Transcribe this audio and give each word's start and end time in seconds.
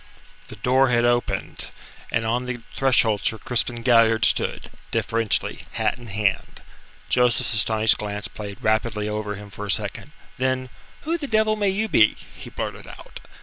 The 0.47 0.55
door 0.55 0.89
had 0.89 1.05
opened, 1.05 1.67
and 2.11 2.25
on 2.25 2.45
the 2.45 2.61
threshold 2.75 3.23
Sir 3.23 3.37
Crispin 3.37 3.83
Galliard 3.83 4.25
stood, 4.25 4.71
deferentially, 4.89 5.65
hat 5.73 5.99
in 5.99 6.07
hand. 6.07 6.63
Joseph's 7.07 7.53
astonished 7.53 7.99
glance 7.99 8.27
played 8.27 8.57
rapidly 8.63 9.07
over 9.07 9.35
him 9.35 9.51
for 9.51 9.67
a 9.67 9.69
second. 9.69 10.13
Then: 10.39 10.71
"Who 11.01 11.19
the 11.19 11.27
devil 11.27 11.55
may 11.55 11.69
you 11.69 11.87
be?" 11.87 12.17
he 12.33 12.49
blurted 12.49 12.87
out. 12.87 13.19